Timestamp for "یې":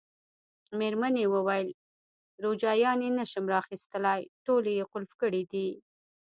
4.77-4.85